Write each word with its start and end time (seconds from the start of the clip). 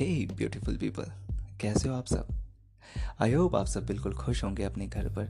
हे 0.00 0.06
beautiful 0.26 0.76
people 0.76 1.10
कैसे 1.60 1.88
हो 1.88 1.94
आप 1.94 2.06
सब? 2.06 2.28
आई 3.20 3.32
होप 3.32 3.56
आप 3.56 3.66
सब 3.66 3.86
बिल्कुल 3.86 4.12
खुश 4.14 4.42
होंगे 4.44 4.62
अपने 4.64 4.86
घर 4.86 5.08
पर, 5.08 5.26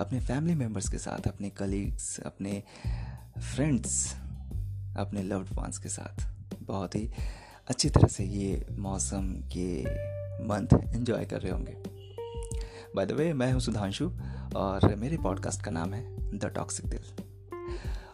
अपने 0.00 0.20
फैमिली 0.20 0.54
मेंबर्स 0.54 0.88
के 0.88 0.98
साथ, 0.98 1.26
अपने 1.28 1.50
कलीग्स 1.50 2.20
अपने 2.20 2.62
फ्रेंड्स 3.38 4.14
अपने 4.96 5.22
लव्ड 5.22 5.48
वंस 5.52 5.78
के 5.78 5.88
साथ। 5.88 6.26
बहुत 6.62 6.94
ही 6.94 7.10
अच्छी 7.68 7.90
तरह 7.90 8.06
से 8.06 8.24
ये 8.24 8.66
मौसम, 8.78 9.34
ये 9.52 9.82
मंथ 10.46 10.94
एंजॉय 10.94 11.24
कर 11.24 11.40
रहे 11.40 11.52
होंगे। 11.52 11.76
बाय 12.96 13.06
द 13.06 13.12
वे 13.12 13.32
मैं 13.32 13.52
हूँ 13.52 13.60
सुधांशु 13.60 14.10
और 14.56 14.94
मेरे 14.94 15.18
पॉडकास्ट 15.18 15.62
का 15.62 15.70
नाम 15.70 15.94
है 15.94 16.38
द 16.38 16.52
टॉक्सिक 16.54 16.86
दिल 16.86 17.02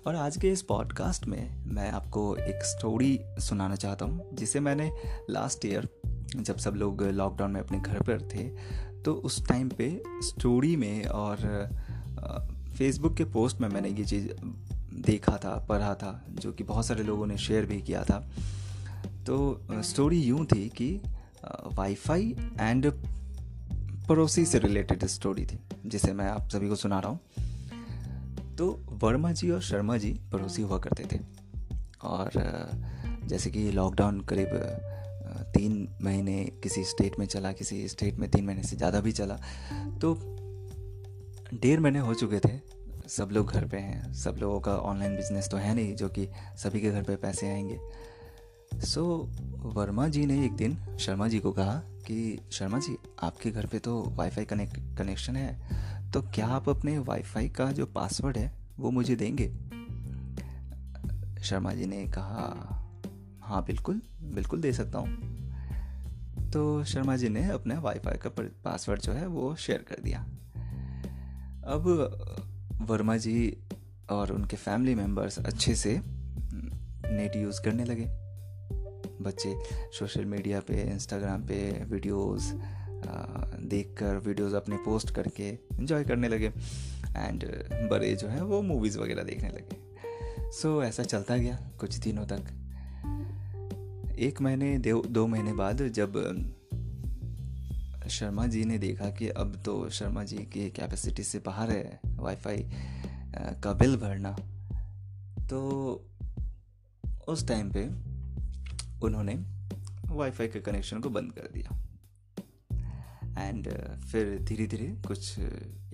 और 0.07 0.17
आज 0.17 0.37
के 0.37 0.51
इस 0.51 0.63
पॉडकास्ट 0.63 1.27
में 1.27 1.65
मैं 1.67 1.91
आपको 1.91 2.37
एक 2.37 2.63
स्टोरी 2.65 3.19
सुनाना 3.39 3.77
चाहता 3.77 4.05
हूँ, 4.05 4.35
जिसे 4.35 4.61
मैंने 4.61 4.91
लास्ट 5.31 5.65
ईयर 5.65 5.89
जब 6.37 6.57
सब 6.57 6.75
लोग 6.75 7.03
लॉकडाउन 7.03 7.51
में 7.51 7.61
अपने 7.61 7.79
घर 7.81 8.03
पर 8.03 8.29
थे 8.35 8.49
तो 9.03 9.13
उस 9.15 9.47
टाइम 9.49 9.69
पे 9.69 9.91
स्टोरी 10.23 10.75
में 10.77 11.05
और 11.05 11.37
फेसबुक 12.79 13.17
के 13.17 13.25
पोस्ट 13.25 13.61
में 13.61 13.69
मैंने 13.69 13.89
ये 13.89 14.05
चीज़ 14.05 14.29
देखा 15.03 15.37
था, 15.37 15.55
पढ़ा 15.69 15.95
था, 15.95 16.25
जो 16.31 16.53
कि 16.53 16.65
बहुत 16.65 16.87
सारे 16.87 17.03
लोगों 17.03 17.27
ने 17.27 17.37
शेयर 17.39 17.67
भी 17.67 17.81
किया 17.83 18.03
था। 18.05 18.19
तो 19.27 19.61
स्टोरी 19.71 20.21
यूँ 20.23 20.45
थी 20.47 20.69
कि 20.69 21.01
वाईफाई 21.75 22.35
एंड 22.61 22.91
पड़ोसी 24.09 24.45
से 24.47 24.59
रिलेटेड 24.59 25.05
स्टोरी 25.07 25.45
थी, 25.47 25.59
जिसे 25.87 26.13
मैं 26.13 26.29
आप 26.29 26.49
सभी 26.49 26.69
को 26.69 26.77
सुना 26.77 26.99
रहा 27.01 27.11
हूँ। 27.11 28.57
तो 28.57 28.69
वर्मा 29.03 29.33
जी 29.33 29.51
और 29.51 29.61
शर्मा 29.63 29.97
जी 29.97 30.11
पड़ोसी 30.33 30.63
हुआ 30.63 30.79
करते 30.79 31.05
थे। 31.13 31.21
और 32.03 32.31
जैसे 33.25 33.51
कि 33.51 33.71
लॉकडाउन 33.71 34.21
करीब 34.21 34.49
तीन 35.59 35.89
महीने 36.03 36.45
किसी 36.63 36.85
स्टेट 36.85 37.19
में 37.19 37.27
चला 37.27 37.53
किसी 37.53 37.87
स्टेट 37.89 38.19
में 38.19 38.31
तीन 38.31 38.45
महीने 38.47 38.63
से 38.63 38.77
ज़्यादा 38.77 39.01
भी 39.01 39.13
चला 39.13 39.39
तो 40.01 40.15
डेढ़ 41.55 41.81
महीने 41.81 41.99
हो 41.99 42.15
चुके 42.15 42.39
थे। 42.39 42.59
सब 43.09 43.29
लोग 43.33 43.51
घर 43.51 43.67
पे 43.69 43.77
हैं 43.77 44.13
सब 44.13 44.37
लोगों 44.39 44.61
का 44.61 44.77
ऑनलाइन 44.79 45.17
बिज़नेस 45.17 45.49
तो 45.51 45.57
है 45.57 45.75
नहीं 45.75 45.95
जो 45.95 46.09
कि 46.09 46.29
सभी 46.57 46.81
के 46.81 46.91
घर 46.91 47.03
पे 47.03 47.17
पैसे 47.17 47.49
आएँगे। 47.51 47.79
सो 48.81 49.03
so, 49.03 49.75
वर्मा 49.77 50.09
जी 50.09 50.25
ने 50.27 50.45
एक 50.45 50.53
दिन 50.53 50.77
शर्मा 51.01 51.29
जी 51.29 51.39
को 51.39 51.53
कहा 51.53 51.75
कि 52.07 52.39
शर्मा 52.53 52.79
जी 52.79 52.97
आपके 53.23 53.51
घर 53.51 53.67
पे 53.67 53.79
तो 53.79 54.03
वाईफाई 54.09 54.45
कनेक्ट 54.45 54.79
कनेक्शन 54.99 55.37
है 55.37 56.11
तो 56.13 56.23
क्या 56.35 56.47
आप 56.47 56.69
अपने 56.69 56.99
वाईफाई 56.99 57.49
का 57.49 57.71
जो 57.73 57.87
पासवर्ड 57.87 58.39
है 58.39 58.53
वो 58.79 58.91
मुझे 58.91 59.17
देंगे? 59.17 59.49
शर्मा 61.43 61.73
जी 61.73 61.87
ने 61.87 62.05
कहा 62.09 62.47
हाँ 63.43 63.65
बिल्कुल 63.65 64.01
बिल्कुल 64.35 64.61
दे 64.61 64.73
सकता 64.73 64.99
हूँ। 64.99 65.09
तो 66.53 66.85
शर्मा 66.85 67.17
जी 67.17 67.29
ने 67.29 67.49
अपने 67.51 67.77
वाईफाई 67.77 68.17
का 68.17 68.31
पासवर्ड 68.65 69.01
जो 69.01 69.13
है 69.13 69.27
वो 69.27 69.57
शेयर 69.57 69.85
कर 69.89 69.97
दिया। 70.03 70.21
अब 71.65 71.85
वर्मा 72.83 73.17
जी 73.17 73.57
और 74.11 74.33
उनके 74.33 74.57
फैमिली 74.57 74.95
मेंबर्स 74.95 75.39
अच्छे 75.39 75.75
से 75.75 76.01
नेट 77.11 77.37
यूज़ 77.37 77.63
करने 77.63 77.85
लगे। 77.85 78.07
बच्चे 79.25 79.55
सोशल 79.99 80.25
मीडिया 80.25 80.61
पे 80.61 80.83
इंस्टाग्राम 80.91 81.43
पे 81.43 81.85
वीडियोस 81.85 82.53
देख 83.65 83.95
कर 83.99 84.17
वीडियोज़ 84.17 84.57
अपने 84.57 84.77
पोस्ट 84.77 85.15
करके 85.15 85.49
इन्जॉय 85.51 86.05
करने 86.05 86.29
लगे। 86.29 86.53
एंड 87.17 87.45
बड़े 87.91 88.15
जो 88.17 88.29
है 88.29 88.45
वो 88.45 88.63
मूवीज़ 88.63 88.99
वगैरह 88.99 89.23
देखने 89.23 89.49
लगे। 89.49 89.77
सो 90.51 90.79
so, 90.79 90.85
ऐसा 90.85 91.03
चलता 91.03 91.37
गया 91.37 91.71
कुछ 91.81 91.97
दिनों 91.97 92.27
तक। 92.27 92.68
एक 94.19 94.41
महीने, 94.41 94.79
दो 95.07 95.27
महीने 95.27 95.53
बाद 95.53 95.89
जब, 95.89 96.13
शर्मा 98.09 98.47
जी 98.47 98.65
ने 98.65 98.79
देखा 98.79 99.11
कि 99.11 99.29
अब 99.29 99.63
तो 99.65 99.91
शर्मा 99.91 100.25
जी 100.25 100.37
की 100.37 100.71
कैपेसिटी 100.71 101.23
से 101.23 101.39
बाहर 101.39 101.71
है 101.71 102.01
वाईफाई 102.07 102.71
का 103.37 103.73
बिल 103.73 103.97
भरना 103.97 104.33
तो 105.47 105.59
उस 107.29 107.49
टाइम 107.49 107.71
पे 107.77 107.85
उन्होंने 109.07 109.35
वाईफाई 110.07 110.49
के 110.49 110.61
कनेक्शन 110.61 111.01
को 111.01 111.11
बंद 111.11 111.33
कर 111.33 111.49
दिया। 111.53 111.85
एंड 113.49 113.69
फिर 113.99 114.39
धीरे 114.39 114.67
धीरे 114.67 114.87
कुछ, 115.07 115.39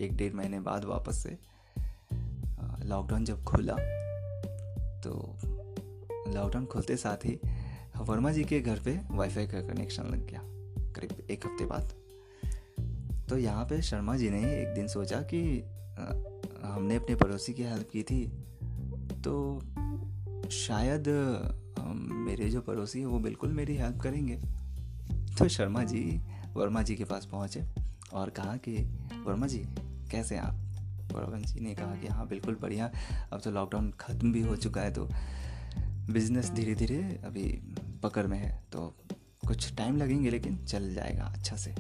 एक 0.01 0.17
डेढ़ 0.17 0.33
महीने 0.33 0.61
बाद 0.61 0.85
वापस 0.85 1.23
से 1.23 1.39
लॉकडाउन 2.85 3.25
जब 3.25 3.45
खुला 3.45 3.75
तो 5.01 5.37
लॉकडाउन 6.29 6.67
खुलते 6.67 6.97
साथ 6.97 7.17
ही 7.17 7.41
वर्मा 7.99 8.31
जी 8.33 8.45
के 8.45 8.61
घर 8.61 8.79
पे 8.79 8.99
वाईफाई 9.11 9.47
का 9.47 9.61
कनेक्शन 9.63 10.05
लग 10.05 10.27
गया, 10.27 10.41
करीब 10.95 11.31
एक 11.31 11.47
हफ़्ते 11.47 11.67
बाद। 11.67 11.93
तो 13.29 13.39
यहाँ 13.39 13.65
पे 13.65 13.81
शर्मा 13.83 14.17
जी 14.17 14.31
ने 14.31 14.43
एक 14.53 14.75
दिन 14.75 14.89
सोचा 14.89 15.21
कि 15.33 15.41
हमने 16.65 16.97
अपने 16.97 17.15
पड़ोसी 17.15 17.53
की 17.53 17.63
हेल्प 17.63 17.89
की 17.93 18.03
थी 18.03 18.27
तो 19.23 19.61
शायद 20.51 21.09
मेरे 22.27 22.49
जो 22.51 22.61
पड़ोसी 22.61 23.01
है 23.01 23.07
वो 23.07 23.19
बिल्कुल 23.19 23.53
मेरी 23.53 23.77
हेल्प 23.77 24.01
करेंगे। 24.01 24.37
तो 25.39 25.49
शर्मा 25.49 25.83
जी, 25.85 26.21
वर्मा 26.55 26.83
जी 26.83 26.95
के 26.97 27.05
पास 27.05 27.25
पहुँचे 27.25 27.63
और 28.13 28.31
कहा 28.31 28.57
कि, 28.57 28.77
वर्मा 29.27 29.47
जी, 29.47 29.59
कैसे 30.11 30.35
हैं 30.35 30.43
आप? 30.43 30.61
वर्मा 31.13 31.39
जी 31.39 31.61
ने 31.61 31.75
कहा 31.75 31.95
कि 31.97 32.07
हाँ 32.07 32.27
बिल्कुल 32.29 32.57
बढ़िया। 32.63 32.91
अब 33.33 33.41
तो 33.41 33.51
लॉकडाउन 33.51 33.91
ख़त्म 34.01 34.33
भी 34.33 34.43
हो 34.43 34.57
चुका 34.57 34.81
है 34.81 34.93
तो 34.93 35.09
बिज़नेस 36.11 36.51
धीरे 36.51 36.75
धीरे 36.75 36.97
अभी 37.25 37.45
पकड़ 38.05 38.27
में 38.27 38.39
है 38.39 38.53
तो 38.73 38.95
कुछ 39.47 39.75
टाइम 39.77 39.97
लगेंगे, 39.97 40.31
लेकिन 40.31 40.57
चल 40.65 40.95
जाएगा 40.95 41.25
अच्छा 41.25 41.57
से। 41.57 41.75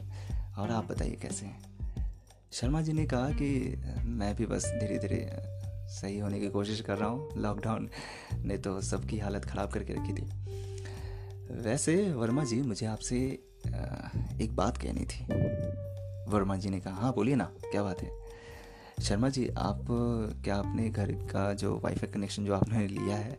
और 0.58 0.70
आप 0.70 0.84
बताइए, 0.84 1.16
कैसे 1.22 1.46
हैं? 1.46 1.62
शर्मा 2.52 2.80
जी 2.82 2.92
ने 2.92 3.04
कहा 3.06 3.30
कि, 3.30 3.82
मैं 4.04 4.34
भी 4.36 4.46
बस 4.46 4.66
धीरे 4.66 4.98
धीरे 4.98 5.26
सही 5.92 6.18
होने 6.18 6.40
की 6.40 6.48
कोशिश 6.48 6.80
कर 6.80 6.98
रहा 6.98 7.08
हूँ। 7.08 7.28
लॉकडाउन 7.36 7.88
ने 8.38 8.58
तो 8.58 8.80
सबकी 8.80 9.18
हालत 9.18 9.44
ख़राब 9.44 9.70
करके 9.70 9.92
रखी 9.92 10.12
थी। 10.12 10.26
वैसे 11.62 12.12
वर्मा 12.12 12.44
जी, 12.44 12.60
मुझे 12.62 12.86
आपसे 12.86 13.16
एक 14.42 14.48
बात 14.52 14.76
कहनी 14.76 15.04
थी। 15.04 15.24
वर्मा 16.30 16.56
जी 16.56 16.70
ने 16.70 16.80
कहा 16.80 16.94
हाँ 16.94 17.12
बोलिए 17.12 17.34
ना, 17.34 17.44
क्या 17.44 17.82
बात 17.82 18.02
है? 18.02 18.10
शर्मा 19.02 19.28
जी, 19.28 19.48
आप, 19.58 19.86
क्या 20.44 20.56
अपने 20.56 20.88
घर 20.90 21.12
का 21.12 21.52
जो 21.54 21.78
वाईफाई 21.84 22.12
कनेक्शन 22.12 22.44
जो 22.44 22.54
आपने 22.54 22.86
लिया 22.88 23.16
है, 23.16 23.38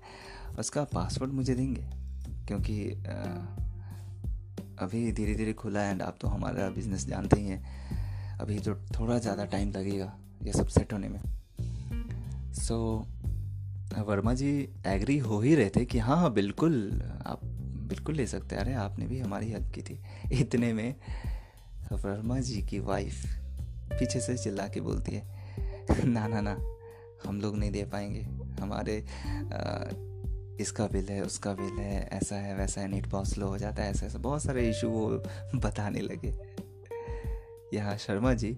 उसका 0.60 0.84
पासवर्ड 0.84 1.32
मुझे 1.32 1.56
देंगे? 1.56 2.05
क्योंकि 2.48 2.84
अभी 4.80 5.12
धीरे 5.12 5.36
धीरे 5.36 5.54
खुला 5.54 5.82
है 5.82 5.92
एंड 5.92 6.02
आप 6.02 6.18
तो 6.22 6.28
हमारा 6.28 6.70
बिज़नेस 6.70 7.08
जानते 7.08 7.40
ही 7.40 7.48
हैं। 7.48 8.38
अभी 8.40 8.60
तो 8.60 8.76
थोड़ा 9.00 9.18
ज़्यादा 9.18 9.46
टाइम 9.46 9.72
लगेगा 9.72 10.12
ये 10.44 10.54
सब 10.54 10.68
सेट 10.68 10.94
होने 10.94 11.08
में। 11.10 11.20
So 12.54 12.76
so, 13.94 14.00
Verma 14.00 14.34
ji 14.34 14.50
agree 14.88 15.18
हो 15.18 15.40
ही 15.42 15.56
रहे 15.56 15.70
थे 15.70 15.86
कि 15.86 16.00
हाँ 16.00 16.18
हाँ 16.18 16.32
बिल्कुल 16.34 17.02
आप 17.26 17.44
बिल्कुल 17.90 18.16
ले 18.16 18.26
सकते 18.28 18.56
अरे 18.56 18.74
आपने 18.74 19.08
भी 19.08 19.20
हमारी 19.20 19.52
हेल्प 19.52 19.72
की 19.76 19.82
थी। 19.82 20.00
इतने 20.32 20.72
में 20.74 20.96
वर्मा 21.94 22.40
जी 22.40 22.62
की 22.62 22.80
वाइफ 22.80 23.26
पीछे 23.92 24.20
से 24.20 24.38
चिल्ला 24.38 24.68
के 24.68 24.82
बोलती 24.82 25.16
है 25.16 26.06
ना 26.06 26.28
ना 26.28 26.42
ना 26.42 26.58
हम 27.26 27.40
लोग 27.42 27.58
नहीं 27.58 27.72
दे 27.72 27.84
पाएँगे। 27.84 28.22
हमारे 28.62 29.00
आ, 29.00 29.62
इसका 30.60 30.88
बिल 30.88 31.06
है, 31.10 31.22
उसका 31.22 31.54
बिल 31.54 31.80
है, 31.80 32.08
ऐसा 32.08 32.36
है, 32.36 32.56
वैसा 32.56 32.82
है, 32.82 32.88
नेट 32.88 33.08
बहुत 33.08 33.28
स्लो 33.28 33.48
हो 33.48 33.58
जाता 33.58 33.84
है, 33.84 33.92
ऐसा 33.92 34.06
ऐसा, 34.06 34.18
बहुत 34.18 34.44
सारे 34.44 34.70
इशू 34.70 34.90
वो 34.90 35.24
बताने 35.56 36.00
लगे। 36.00 36.34
यहाँ 37.74 37.98
शर्मा 37.98 38.34
जी 38.34 38.58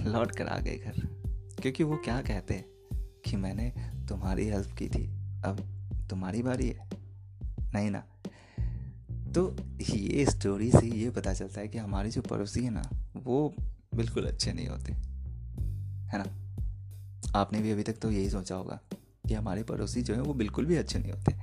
लौट 0.00 0.36
कर 0.36 0.46
आ 0.46 0.58
गए 0.58 0.76
घर, 0.76 0.92
क्योंकि 1.62 1.84
वो 1.84 1.96
क्या 1.96 2.22
कहते 2.22 2.54
हैं 2.54 2.64
कि 3.24 3.36
मैंने 3.36 3.72
तुम्हारी 4.08 4.46
हेल्प 4.46 4.76
की 4.78 4.88
थी, 4.88 5.06
अब 5.44 5.60
तुम्हारी 6.10 6.42
बारी 6.42 6.68
है। 6.68 6.90
नहीं 7.74 7.90
ना? 7.90 8.04
तो 9.32 9.56
ये 9.80 10.26
स्टोरी 10.26 10.70
से 10.70 10.86
ये 10.86 11.10
पता 11.10 11.32
चलता 11.32 11.60
है 11.60 11.68
कि 11.68 11.78
हमारे 11.78 12.10
जो 12.10 12.22
पड़ोसी 12.22 12.64
है 12.64 12.70
ना, 12.70 12.82
वो 13.16 13.54
बिल्कुल 13.94 14.26
अच्छे 14.26 14.52
नहीं 14.52 14.66
होते, 14.66 14.92
है 16.12 16.18
ना? 16.18 16.24
आपने 17.38 17.60
भी 17.60 17.70
अभी 17.70 17.82
तक 17.82 17.92
तो 17.92 18.10
यही 18.10 18.30
सोचा 18.30 18.54
होगा। 18.54 18.80
कि 19.24 19.34
हमारे 19.34 19.62
पड़ोसी 19.62 20.02
जो 20.02 20.14
है 20.14 20.20
वो 20.20 20.34
बिल्कुल 20.34 20.66
भी 20.66 20.76
अच्छे 20.76 20.98
नहीं 20.98 21.12
होते। 21.12 21.34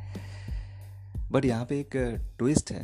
बट 1.32 1.46
यहाँ 1.46 1.66
पे 1.66 1.80
एक 1.80 1.96
ट्विस्ट 2.38 2.72
है, 2.72 2.84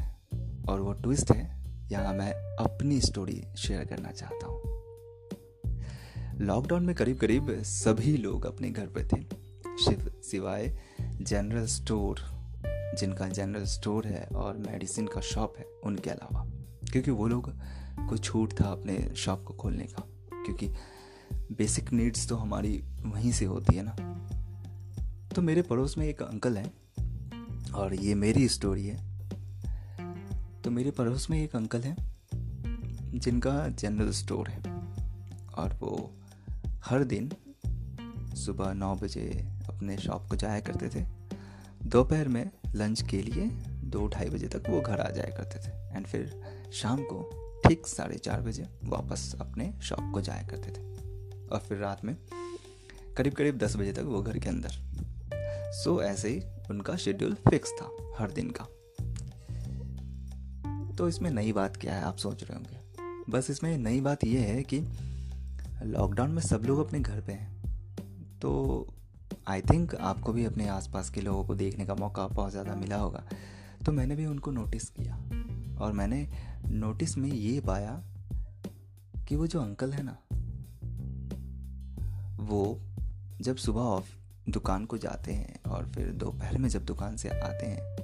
और 0.69 0.81
वो 0.81 0.94
ट्विस्ट 0.94 1.31
है, 1.31 1.44
यहाँ 1.92 2.13
मैं 2.13 2.31
अपनी 2.59 3.00
स्टोरी 3.01 3.42
शेयर 3.57 3.86
करना 3.86 4.12
चाहता 4.12 4.47
हूँ। 4.47 4.62
लॉकडाउन 6.42 6.86
में 6.86 6.95
करीब 6.95 7.18
करीब 7.18 7.50
सभी 7.63 8.15
लोग 8.18 8.45
अपने 8.45 8.69
घर 8.69 8.86
पर 8.88 9.07
थे 9.07 9.24
सिवाय 10.24 10.68
जनरल 11.21 11.65
स्टोर 11.65 12.19
जिनका 13.00 13.27
जनरल 13.27 13.63
स्टोर 13.65 14.07
है 14.07 14.24
और 14.25 14.57
मेडिसिन 14.57 15.07
का 15.07 15.21
शॉप 15.24 15.57
है, 15.59 15.65
उनके 15.83 16.09
अलावा। 16.09 16.45
क्योंकि 16.91 17.12
वो 17.12 17.27
लोग 17.27 17.50
को 18.09 18.18
छूट 18.18 18.53
था 18.53 18.65
अपने 18.65 18.98
शॉप 19.15 19.44
को 19.44 19.53
खोलने 19.53 19.83
का, 19.83 20.03
क्योंकि 20.36 20.68
बेसिक 21.51 21.91
नीड्स 21.94 22.27
तो 22.30 22.36
हमारी 22.36 22.77
वहीं 23.06 23.31
से 23.31 23.45
होती 23.45 23.75
है 23.75 23.83
ना। 23.83 23.95
तो 25.35 25.41
मेरे 25.41 25.61
पड़ोस 25.61 25.97
में 25.97 26.05
एक 26.07 26.21
अंकल 26.21 26.57
हैं, 26.57 27.71
और 27.71 27.93
ये 27.95 28.15
मेरी 28.15 28.47
स्टोरी 28.47 28.85
है। 28.87 28.97
तो 30.61 30.71
मेरे 30.71 30.91
पड़ोस 30.91 31.29
में 31.29 31.43
एक 31.43 31.55
अंकल 31.55 31.81
हैं, 31.81 31.95
जिनका 33.19 33.67
जनरल 33.69 34.11
स्टोर 34.11 34.49
है, 34.49 34.61
और 35.57 35.77
वो 35.81 36.11
हर 36.85 37.03
दिन 37.03 37.31
सुबह 38.35 38.73
नौ 38.73 38.95
बजे 38.95 39.27
अपने 39.69 39.97
शॉप 39.97 40.27
को 40.29 40.35
जाया 40.35 40.59
करते 40.59 40.89
थे। 40.89 41.05
दोपहर 41.83 42.27
में 42.27 42.49
लंच 42.75 43.01
के 43.01 43.21
लिए 43.21 43.45
दो 43.89 44.07
ढाई 44.07 44.29
बजे 44.29 44.47
तक 44.47 44.69
वो 44.69 44.81
घर 44.81 44.99
आ 44.99 45.09
जाया 45.09 45.35
करते 45.38 45.59
थे 45.59 45.97
एंड 45.97 46.07
फिर 46.07 46.41
शाम 46.73 47.03
को 47.03 47.21
ठीक 47.67 47.88
साढ़े 47.88 48.17
चार 48.17 48.41
बजे 48.41 48.67
वापस 48.83 49.35
अपने 49.41 49.73
शॉप 49.81 50.11
को 50.13 50.21
जाया 50.21 50.47
करते 50.47 50.71
थे। 50.71 50.81
और 51.47 51.59
फिर 51.59 51.77
रात 51.77 52.05
में 52.05 52.15
करीब 53.17 53.33
करीब 53.33 53.57
दस 53.57 53.75
बजे 53.75 53.93
तक 53.93 54.03
वो 54.03 54.21
घर 54.21 54.39
के 54.39 54.49
अंदर 54.49 54.94
सो 55.75 56.01
ऐसे 56.04 56.30
ही 56.30 56.42
उनका 56.69 56.95
शेड्यूल 56.95 57.33
फिक्स 57.50 57.72
था, 57.72 57.89
हर 58.18 58.31
दिन 58.31 58.51
का। 58.51 58.68
तो 60.95 61.07
इसमें 61.07 61.30
नई 61.31 61.51
बात 61.51 61.77
क्या 61.77 61.95
है, 61.95 62.04
आप 62.04 62.18
सोच 62.18 62.44
रहे 62.44 62.57
होंगे। 62.57 63.31
बस 63.31 63.50
इसमें 63.50 63.77
नई 63.77 64.01
बात 64.01 64.24
यह 64.24 64.42
है 64.42 64.63
कि 64.63 64.80
लॉकडाउन 65.83 66.31
में 66.31 66.42
सब 66.42 66.63
लोग 66.66 66.80
अपने 66.80 67.00
घर 67.00 67.22
पे 67.22 67.33
हैं। 67.33 68.39
तो 68.42 68.88
आई 69.48 69.62
थिंक 69.62 69.95
आपको 69.95 70.33
भी 70.33 70.45
अपने 70.45 70.68
आसपास 70.68 71.10
के 71.10 71.22
लोगों 71.22 71.44
को 71.45 71.56
देखने 71.56 71.86
का 71.86 71.95
मौका 71.95 72.27
बहुत 72.27 72.51
ज़्यादा 72.51 72.75
मिला 72.75 72.98
होगा। 72.98 73.24
तो 73.86 73.92
मैंने 73.92 74.16
भी 74.16 74.25
उनको 74.25 74.51
नोटिस 74.51 74.89
किया 74.89 75.16
और 75.77 75.92
मैंने 75.92 76.27
नोटिस 76.68 77.18
में 77.18 77.30
ये 77.30 77.60
पाया 77.62 78.01
कि 79.27 79.36
वो 79.36 79.48
जो 79.48 79.62
अंकल 79.62 79.92
है 79.92 80.04
ना, 80.04 80.18
वो 82.39 82.80
जब 83.42 83.56
सुबह 83.56 83.81
ऑफ़ 83.81 84.10
दुकान 84.50 84.86
को 84.86 84.97
जाते 84.97 85.33
हैं 85.33 85.63
और 85.63 85.88
फिर 85.89 86.07
दोपहर 86.07 86.57
में 86.57 86.69
जब 86.69 86.86
दुकान 86.86 87.18
से 87.18 87.30
आते 87.30 87.65
हैं 87.65 87.95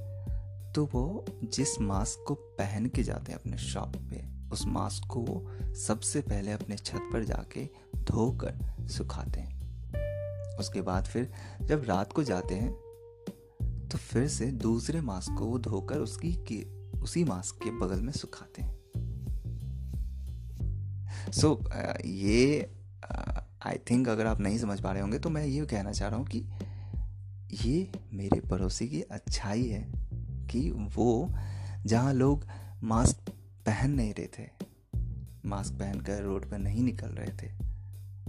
तो 0.73 0.85
वो 0.85 1.25
जिस 1.43 1.79
मास्क 1.81 2.23
को 2.27 2.33
पहन 2.33 2.85
के 2.85 3.03
जाते 3.03 3.31
हैं 3.31 3.39
अपने 3.39 3.57
शॉप 3.57 3.95
पे 3.95 4.49
उस 4.51 4.65
मास्क 4.65 5.07
को 5.07 5.19
वो 5.19 5.51
सबसे 5.73 6.21
पहले 6.21 6.51
अपने 6.51 6.75
छत 6.75 7.09
पर 7.13 7.23
जाके 7.23 7.69
धोकर 7.97 8.87
सुखाते 8.87 9.39
हैं। 9.39 9.61
उसके 10.57 10.81
बाद 10.81 11.05
फिर 11.05 11.31
जब 11.61 11.83
रात 11.85 12.13
को 12.13 12.23
जाते 12.23 12.55
हैं 12.55 12.71
तो 13.89 13.97
फिर 13.97 14.27
से 14.27 14.45
दूसरे 14.45 15.01
मास्क 15.01 15.35
को 15.39 15.45
वो 15.45 15.59
धोकर 15.59 15.97
उसकी 15.97 16.33
के, 16.33 16.89
उसी 16.99 17.23
मास्क 17.23 17.55
के 17.63 17.71
बगल 17.71 18.01
में 18.01 18.13
सुखाते 18.13 18.61
हैं। 18.61 18.81
सो 21.31 21.59
so, 21.63 21.73
ये 22.05 22.71
आई 23.65 23.77
थिंक 23.89 24.07
अगर 24.09 24.25
आप 24.25 24.39
नहीं 24.39 24.57
समझ 24.57 24.79
पा 24.81 24.91
रहे 24.91 25.01
होंगे 25.01 25.19
तो 25.19 25.29
मैं 25.29 25.45
ये 25.45 25.65
कहना 25.65 25.91
चाह 25.91 26.09
रहा 26.09 26.19
हूँ 26.19 26.25
कि 26.27 26.39
ये 27.63 27.91
मेरे 28.13 28.39
पड़ोसी 28.39 28.87
की 28.87 29.01
अच्छाई 29.01 29.67
है 29.67 29.81
कि 30.47 30.69
वो 30.95 31.29
जहाँ 31.85 32.13
लोग 32.13 32.45
मास्क 32.83 33.29
पहन 33.65 33.91
नहीं 33.91 34.13
रहे 34.13 34.27
थे, 34.27 34.47
मास्क 35.45 35.73
पहनकर 35.73 36.21
रोड 36.23 36.49
पर 36.51 36.57
नहीं 36.57 36.83
निकल 36.83 37.07
रहे 37.07 37.31
थे 37.41 37.51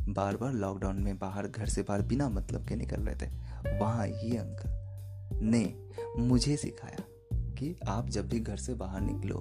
बार 0.08 0.36
बार 0.36 0.52
लॉकडाउन 0.52 1.02
में 1.02 1.18
बाहर, 1.18 1.48
घर 1.48 1.66
से 1.66 1.82
बाहर 1.82 2.02
बिना 2.02 2.28
मतलब 2.28 2.66
के 2.68 2.76
निकल 2.76 3.02
रहे 3.02 3.16
थे, 3.16 3.30
वहाँ 3.78 4.06
ये 4.06 4.36
अंकल 4.36 5.40
ने 5.44 5.74
मुझे 6.18 6.56
सिखाया 6.56 7.04
कि 7.58 7.74
आप 7.88 8.08
जब 8.08 8.28
भी 8.28 8.40
घर 8.40 8.56
से 8.56 8.74
बाहर 8.74 9.00
निकलो 9.00 9.40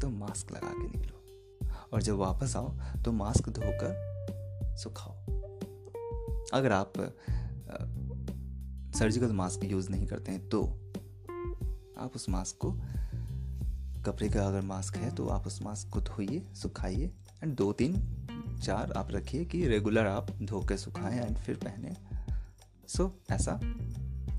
तो 0.00 0.10
मास्क 0.10 0.52
लगा 0.52 0.70
के 0.70 0.86
निकलो। 0.88 1.18
और 1.92 2.02
जब 2.02 2.16
वापस 2.16 2.56
आओ 2.56 2.76
तो 3.04 3.12
मास्क 3.12 3.48
धोकर 3.48 4.11
सुखाओ। 4.76 5.14
अगर 6.54 6.72
आप 6.72 6.92
सर्जिकल 8.98 9.32
मास्क 9.32 9.64
यूज़ 9.64 9.90
नहीं 9.90 10.06
करते 10.06 10.32
हैं 10.32 10.48
तो 10.48 10.62
आप 11.98 12.12
उस 12.14 12.28
मास्क 12.28 12.56
को, 12.56 12.70
कपड़े 14.02 14.28
का 14.28 14.46
अगर 14.46 14.60
मास्क 14.60 14.96
है 14.96 15.14
तो 15.14 15.26
आप 15.28 15.46
उस 15.46 15.62
मास्क 15.62 15.88
को 15.88 16.00
धोइए, 16.00 16.42
सुखाइए 16.54 17.12
एंड 17.42 17.54
दो 17.56 17.72
तीन, 17.72 17.94
चार 18.62 18.92
आप 18.92 19.08
रखिए 19.10 19.44
कि 19.44 19.66
रेगुलर 19.66 20.06
आप 20.06 20.30
धो 20.42 20.60
के 20.60 20.76
सुखाएँ 20.76 21.20
एंड 21.20 21.36
फिर 21.36 21.56
पहने। 21.56 21.96
सो 22.88 23.20
ऐसा 23.30 23.58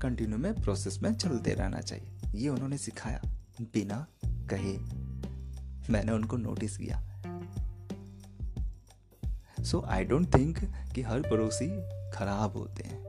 कंटिन्यू 0.00 0.38
में 0.38 0.54
प्रोसेस 0.54 0.98
में 1.02 1.14
चलते 1.14 1.54
रहना 1.54 1.80
चाहिए। 1.80 2.38
ये 2.38 2.48
उन्होंने 2.48 2.78
सिखाया। 2.78 3.22
बिना 3.62 4.06
कहे 4.50 4.76
मैंने 5.92 6.12
उनको 6.12 6.36
नोटिस 6.36 6.76
किया। 6.76 7.02
सो 9.64 9.80
आई 9.80 10.04
डोंट 10.04 10.34
थिंक 10.34 10.58
कि 10.94 11.02
हर 11.02 11.20
पड़ोसी 11.20 11.68
खराब 12.10 12.56
होते 12.56 12.82
हैं। 12.82 13.04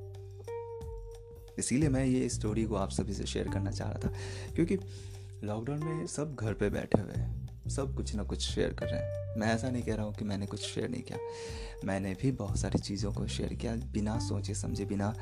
इसीलिए 1.60 1.90
मैं 1.90 2.06
ये 2.06 2.30
स्टोरी 2.30 2.64
को 2.66 2.76
आप 2.76 2.90
सभी 2.90 3.14
से 3.14 3.26
शेयर 3.26 3.48
करना 3.48 3.72
चाह 3.72 3.92
रहा 3.92 4.00
था। 4.00 4.14
क्योंकि 4.56 4.78
लॉकडाउन 5.44 5.84
में 5.84 6.08
सब 6.08 6.36
घर 6.36 6.54
पे 6.54 6.70
बैठे 6.70 7.02
हुए 7.02 7.14
हैं। 7.14 7.70
सब 7.70 7.96
कुछ 7.96 8.16
ना 8.16 8.24
कुछ 8.24 8.42
शेयर 8.42 8.74
कर 8.74 8.86
रहे 8.86 9.00
हैं। 9.00 9.40
मैं 9.40 9.48
ऐसा 9.48 9.70
नहीं 9.70 9.84
कह 9.84 9.96
रहा 9.96 10.06
हूँ 10.06 10.14
कि 10.16 10.26
मैंने 10.26 10.46
कुछ 10.46 10.60
शेयर 10.60 10.90
नहीं 10.90 11.02
किया। 11.02 11.18
मैंने 11.86 12.14
भी 12.22 12.32
बहुत 12.32 12.58
सारी 12.58 12.80
चीज़ों 12.80 13.14
को 13.14 13.28
शेयर 13.28 13.54
किया 13.54 13.76
बिना 13.76 14.20
सोचे 14.20 14.54
समझे, 14.54 14.86
बिना 14.86 15.16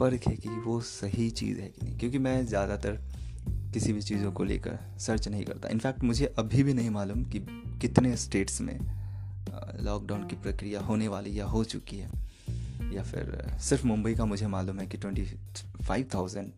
परखे 0.00 0.36
कि 0.36 0.48
वो 0.48 0.80
सही 0.80 1.30
चीज़ 1.30 1.60
है 1.60 1.68
कि 1.68 1.86
नहीं। 1.86 1.98
क्योंकि 1.98 2.18
मैं 2.18 2.46
ज़्यादातर 2.46 3.00
किसी 3.72 3.92
भी 3.92 4.02
चीज़ों 4.02 4.32
को 4.32 4.44
लेकर 4.44 4.78
सर्च 4.98 5.28
नहीं 5.28 5.44
करता। 5.44 5.68
इनफैक्ट 5.68 6.04
मुझे 6.04 6.34
अभी 6.38 6.62
भी 6.62 6.74
नहीं 6.74 6.90
मालूम 6.90 7.24
कि 7.24 7.38
कितने 7.80 8.16
स्टेट्स 8.16 8.60
में 8.60 9.03
लॉकडाउन 9.80 10.26
की 10.26 10.36
प्रक्रिया 10.36 10.80
होने 10.80 11.08
वाली 11.08 11.38
या 11.38 11.46
हो 11.46 11.64
चुकी 11.64 11.98
है, 11.98 12.10
या 12.92 13.02
फिर 13.02 13.58
सिर्फ़ 13.60 13.86
मुंबई 13.86 14.14
का 14.14 14.24
मुझे 14.24 14.46
मालूम 14.46 14.80
है 14.80 14.86
कि 14.86 14.98
ट्वेंटी 14.98 15.24
फाइव 15.82 16.08
थाउज़ेंड 16.14 16.52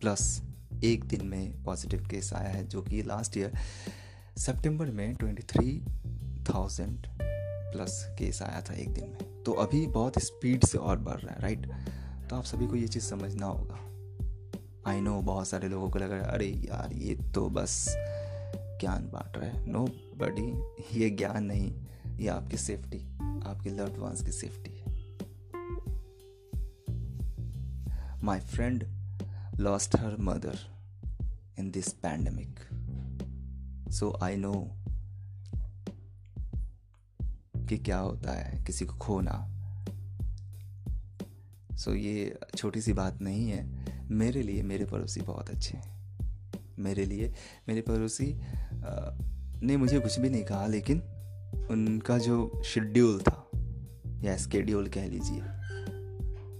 प्लस 0.00 0.42
एक 0.84 1.04
दिन 1.04 1.26
में 1.26 1.62
पॉजिटिव 1.64 2.06
केस 2.10 2.32
आया 2.32 2.48
है, 2.48 2.66
जो 2.66 2.82
कि 2.82 3.02
लास्ट 3.02 3.36
ईयर 3.36 3.56
सितंबर 4.38 4.90
में 4.90 5.14
twenty 5.14 5.42
three 5.42 5.80
thousand 6.44 7.06
plus 7.72 8.04
case 8.18 8.42
आया 8.42 8.60
था 8.60 8.74
एक 8.74 8.92
दिन 8.94 9.04
में। 9.04 9.42
तो 9.44 9.52
अभी 9.52 9.86
बहुत 9.88 10.18
स्पीड 10.18 10.64
से 10.64 10.78
और 10.78 10.98
बढ़ 10.98 11.20
रहा 11.20 11.34
है 11.34 11.42
राइट 11.42 11.66
तो 12.30 12.36
आप 12.36 12.44
सभी 12.44 12.66
को 12.66 12.76
ये 12.76 12.88
चीज़ 12.88 13.04
समझना 13.04 13.46
होगा। 13.46 13.78
आई 14.86 15.00
नो 15.00 15.20
बहुत 15.22 15.48
सारे 15.48 15.68
लोगों 15.68 15.88
को 15.90 15.98
लग 15.98 16.10
रहा 16.12 16.20
है, 16.20 16.26
अरे 16.26 16.46
यार, 16.46 16.92
ये 16.92 17.14
तो 17.34 17.48
बस 17.50 17.84
ज्ञान 18.80 19.10
बांट 19.10 19.36
रहा 19.36 19.50
है। 19.50 19.70
नो 19.70 19.86
बडी 20.16 20.48
ये 21.00 21.10
ज्ञान 21.10 21.44
नहीं 21.44 21.84
ये 22.16 22.28
आपकी 22.28 22.56
सेफ्टी 22.56 22.98
आपके 23.46 23.70
लव्ड 23.70 23.98
वंस 23.98 24.24
की 24.24 24.32
सेफ्टी 24.32 24.70
है। 24.70 24.94
My 28.22 28.40
friend 28.40 28.84
lost 29.60 29.96
her 29.96 30.16
mother 30.20 30.58
in 31.58 31.70
this 31.70 31.88
pandemic 31.88 32.60
so 33.92 34.18
I 34.22 34.36
know 34.36 34.52
कि 37.68 37.78
क्या 37.78 37.98
होता 37.98 38.32
है 38.32 38.64
किसी 38.64 38.86
को 38.86 38.94
खोना 38.94 39.50
सो 41.76 41.90
so, 41.90 41.96
ये 41.96 42.38
छोटी 42.56 42.80
सी 42.80 42.92
बात 42.92 43.20
नहीं 43.20 43.50
है। 43.50 43.84
मेरे 44.10 44.42
लिए 44.42 44.62
मेरे 44.62 44.84
पड़ोसी 44.84 45.20
बहुत 45.20 45.50
अच्छे 45.50 45.76
हैं। 45.76 46.03
मेरे 46.78 47.04
लिए 47.04 47.32
मेरे 47.68 47.80
पड़ोसी। 47.80 48.40
ने 49.66 49.76
मुझे 49.76 50.00
कुछ 50.00 50.18
भी 50.20 50.30
नहीं 50.30 50.44
कहा 50.44 50.66
लेकिन 50.66 50.98
उनका 51.70 52.18
जो 52.18 52.62
शेड्यूल 52.64 53.20
था 53.20 53.50
या 54.22 54.36
स्केड्यूल 54.36 54.88
कह 54.88 55.06
लीजिए 55.06 55.40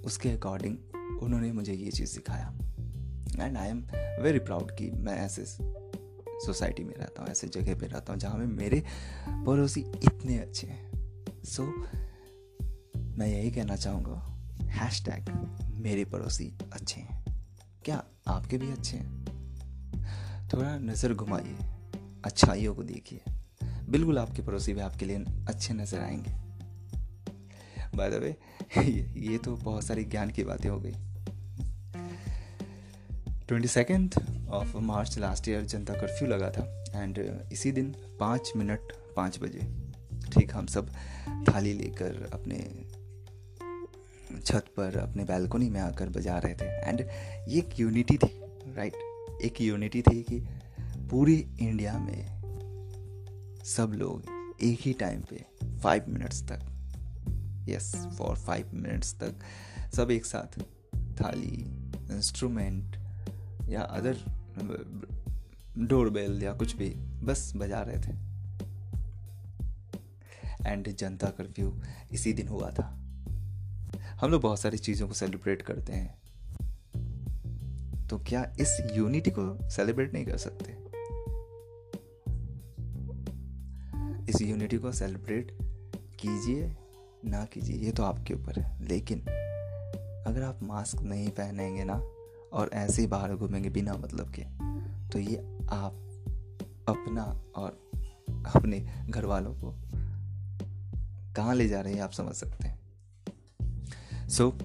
उसके 0.03 0.29
अकॉर्डिंग 0.29 0.77
उन्होंने 1.23 1.53
मुझे 1.53 1.73
ये 1.73 1.91
चीज़ 1.91 2.11
सिखाया। 2.11 2.55
And 3.41 3.57
I 3.57 3.69
am 3.69 3.85
very 4.23 4.39
proud 4.39 4.71
कि 4.71 4.91
मैं 4.91 5.17
ऐसे 5.17 5.45
सोसाइटी 6.47 6.85
में 6.85 6.95
रहता 6.95 7.23
हूँ 7.23 7.31
ऐसे 7.31 7.47
जगह 7.47 7.75
पे 7.75 7.87
रहता 7.87 8.13
हूँ 8.13 8.21
जहाँ 8.21 8.39
में 8.39 8.47
मेरे 8.47 8.83
पड़ोसी 9.47 9.81
इतने 9.81 10.39
अच्छे 10.39 10.67
हैं। 10.67 10.93
सो 11.45 11.63
so, 11.63 11.69
मैं 13.19 13.27
यही 13.27 13.51
कहना 13.51 13.77
चाहूँगा 13.77 14.39
हैश 14.63 15.05
टैग 15.05 15.31
मेरे 15.81 16.05
पड़ोसी 16.05 16.53
अच्छे 16.73 17.01
हैं। 17.01 17.25
क्या 17.85 18.05
आपके 18.27 18.59
भी 18.59 18.71
अच्छे 18.71 18.97
हैं? 18.97 19.24
थोड़ा 20.53 20.77
नज़र 20.81 21.15
घुमाइए, 21.15 21.57
अच्छाइयों 22.25 22.75
को 22.75 22.83
देखिए। 22.85 23.21
बिल्कुल 23.91 24.19
आपके 24.19 24.43
पड़ोसी 24.43 24.73
भी 24.75 24.81
आपके 24.81 25.07
लिए 25.07 25.25
अच्छे 25.49 25.75
नज़र 25.75 26.01
आएँगे। 26.01 26.31
बाय 27.97 28.11
द 28.11 28.15
वे 28.15 28.37
ये 28.79 29.39
तो 29.39 29.57
बहुत 29.57 29.85
सारी 29.85 30.05
ज्ञान 30.05 30.31
की 30.31 30.45
बातें 30.45 30.69
हो 30.71 30.79
गई। 30.81 30.93
Twenty 33.49 33.69
second 33.69 34.15
of 34.51 34.77
March 34.83 35.19
last 35.19 35.49
year 35.49 35.65
Janata 35.65 35.95
curfew 35.95 36.29
लगा 36.29 36.51
था 36.51 36.65
एंड 36.95 37.19
इसी 37.53 37.73
दिन 37.73 37.95
पाँच 38.21 38.53
मिनट 38.57 38.93
पाँच 39.17 39.39
बजे, 39.41 39.67
ठीक, 40.33 40.55
हम 40.55 40.67
सब 40.67 40.91
थाली 41.49 41.73
लेकर 41.73 42.29
अपने 42.33 42.59
छत 44.37 44.65
पर, 44.77 44.97
अपने 44.99 45.25
बैल्कोनी 45.25 45.69
में 45.71 45.81
आकर 45.81 46.09
बजा 46.11 46.39
रहे 46.39 46.55
थे। 46.55 46.65
एंड 46.89 47.01
ये 47.01 47.59
एक 47.59 47.81
यूनिटी 47.81 48.17
थी 48.17 48.33
राइट 48.77 48.95
एक 49.43 49.61
यूनिटी 49.61 50.03
थी 50.03 50.23
कि 50.23 50.47
पूरी 50.81 51.49
इंडिया 51.61 51.99
में 51.99 52.35
सब 53.65 53.93
लोग 53.93 54.23
एक 54.63 54.79
ही 54.81 54.93
टाइम 54.93 55.21
पे 55.21 55.47
फाइव 55.79 56.05
मिनट्स 56.09 56.43
तक 56.43 56.61
यस 57.69 57.97
फॉर 58.19 58.37
फाइव 58.37 58.71
मिनट्स 58.75 59.15
तक 59.15 59.35
सब 59.95 60.11
एक 60.11 60.27
साथ 60.27 60.61
थाली 60.95 61.65
इंस्ट्रूमेंट 62.15 62.97
या 63.69 63.81
अदर 63.81 64.17
डोरबेल 65.79 66.43
या 66.43 66.53
कुछ 66.53 66.77
भी 66.77 66.91
बस 66.97 67.53
बजा 67.57 67.83
रहे 67.83 67.99
थे। 67.99 68.35
एंड 70.71 70.97
जनता 70.97 71.27
कर्फ्यू 71.27 71.83
इसी 72.13 72.33
दिन 72.33 72.49
हुआ 72.49 72.71
था। 72.71 73.01
हम 74.21 74.31
लोग 74.31 74.43
बहुत 74.43 74.61
सारी 74.61 74.79
चीज़ों 74.79 75.09
को 75.09 75.15
सेलिब्रेट 75.15 75.63
करते 75.63 75.93
हैं। 75.93 76.24
तो 78.15 78.19
क्या 78.19 78.53
इस 78.61 78.91
यूनिटी 78.93 79.31
को 79.31 79.71
सेलिब्रेट 79.71 80.13
नहीं 80.13 80.25
कर 80.25 80.37
सकते? 80.37 80.73
इस 84.31 84.43
यूनिटी 84.43 84.77
को 84.77 84.93
सेलिब्रेट 84.93 85.59
कीजिए, 86.21 86.77
ना 87.25 87.45
कीजिए, 87.45 87.77
ये 87.77 87.93
तो 87.93 88.03
आपके 88.03 88.35
ऊपर 88.35 88.61
है। 88.61 88.85
लेकिन 88.85 89.21
अगर 90.27 90.43
आप 90.43 90.63
मास्क 90.63 91.03
नहीं 91.03 91.29
पहनेंगे 91.29 91.85
ना, 91.85 91.95
और 92.53 92.71
ऐसे 92.75 93.03
ही 93.03 93.09
बाहर 93.09 93.35
घूमेंगे 93.35 93.71
बिना 93.71 93.93
मतलब 93.93 94.33
के 94.39 94.43
तो 95.09 95.19
ये 95.19 95.37
आप 95.71 95.93
अपना 96.89 97.43
और 97.57 97.91
अपने 98.57 99.05
घर 99.11 99.25
वालों 99.25 99.55
को 99.55 99.75
कहाँ 101.37 101.55
ले 101.55 101.69
जा 101.69 101.81
रहे 101.81 101.95
हैं 101.95 102.01
आप 102.01 102.13
समझ 102.13 102.35
सकते 102.35 102.69
हैं। 102.69 102.79
सो 104.29 104.59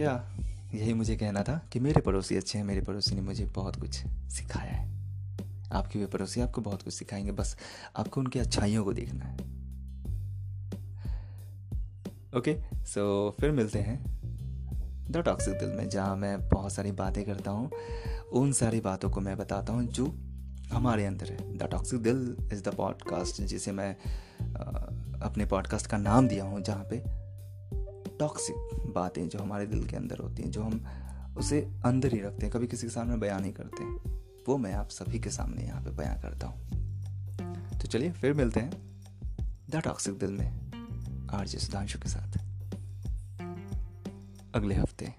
या 0.00 0.32
यही 0.76 0.94
मुझे 0.94 1.16
कहना 1.16 1.42
था 1.42 1.68
कि 1.72 1.80
मेरे 1.80 2.00
पड़ोसी 2.00 2.36
अच्छे 2.36 2.58
हैं 2.58 2.64
मेरे 2.64 2.80
पड़ोसी 2.80 3.14
ने 3.14 3.20
मुझे 3.20 3.44
बहुत 3.44 3.76
कुछ 3.76 3.90
सिखाया 4.06 4.72
है। 4.72 4.90
आपके 5.72 5.98
भी 5.98 6.06
पड़ोसी 6.06 6.40
आपको 6.40 6.60
बहुत 6.60 6.82
कुछ 6.82 6.94
सिखाएँगे 6.94 7.32
बस 7.32 7.56
आपको 7.96 8.20
उनकी 8.20 8.38
अच्छाइयों 8.38 8.84
को 8.84 8.92
देखना 8.92 9.24
है। 9.24 9.36
ओके 12.36 12.54
okay, 12.54 12.86
सो 12.86 13.30
so, 13.34 13.40
फिर 13.40 13.50
मिलते 13.50 13.78
हैं 13.78 14.16
द 15.10 15.16
टॉक्सिक 15.16 15.54
दिल 15.54 15.68
में 15.68 15.88
जहाँ 15.88 16.16
मैं 16.16 16.48
बहुत 16.48 16.72
सारी 16.72 16.92
बातें 16.92 17.24
करता 17.24 17.50
हूँ। 17.50 17.70
उन 18.32 18.52
सारी 18.52 18.80
बातों 18.80 19.10
को 19.10 19.20
मैं 19.20 19.36
बताता 19.36 19.72
हूँ 19.72 19.84
जो 19.84 20.06
हमारे 20.72 21.06
अंदर 21.06 21.26
है। 21.26 21.58
The 21.58 21.62
toxic 21.62 22.00
dil 22.00 22.36
is 22.52 22.62
the 22.62 22.68
podcast 22.68 23.42
जिसे 23.42 23.72
मैं 23.72 23.96
अपने 25.20 25.46
पॉडकास्ट 25.46 25.86
का 25.86 25.96
नाम 25.96 26.28
दिया 26.28 26.44
हूँ 26.44 26.60
जहाँ 26.60 26.84
पे 26.84 27.15
टॉक्सिक 28.20 28.92
बातें 28.94 29.28
जो 29.28 29.38
हमारे 29.38 29.66
दिल 29.66 29.86
के 29.86 29.96
अंदर 29.96 30.18
होती 30.18 30.42
हैं, 30.42 30.50
जो 30.50 30.62
हम 30.62 30.86
उसे 31.38 31.60
अंदर 31.84 32.12
ही 32.12 32.20
रखते 32.20 32.46
हैं, 32.46 32.50
कभी 32.50 32.66
किसी 32.66 32.86
के 32.86 32.92
सामने 32.92 33.16
बयान 33.16 33.42
नहीं 33.42 33.52
करते 33.52 34.16
वो 34.48 34.56
मैं 34.56 34.72
आप 34.74 34.88
सभी 34.88 35.18
के 35.18 35.30
सामने 35.30 35.62
यहाँ 35.62 35.82
पे 35.82 35.90
बयान 35.90 36.20
करता 36.20 36.46
हूँ। 36.46 37.80
तो 37.80 37.88
चलिए, 37.88 38.12
फिर 38.12 38.32
मिलते 38.34 38.60
हैं 38.60 38.70
द 39.70 39.76
टॉक्सिक 39.76 40.18
दिल 40.18 40.30
में, 40.30 41.28
आरजे 41.30 41.58
सुधांशु 41.58 41.98
के 41.98 42.08
साथ। 42.08 42.38
अगले 44.54 44.74
हफ़्ते। 44.74 45.14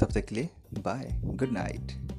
तब 0.00 0.08
तक 0.12 0.24
के 0.26 0.34
लिए 0.34 0.48
बाय 0.74 1.20
गुड 1.24 1.52
नाइट 1.52 2.09